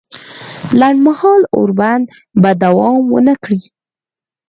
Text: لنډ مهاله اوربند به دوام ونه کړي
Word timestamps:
لنډ 0.79 0.99
مهاله 1.07 1.47
اوربند 1.57 2.05
به 2.41 2.49
دوام 2.63 2.99
ونه 3.13 3.33
کړي 3.43 3.61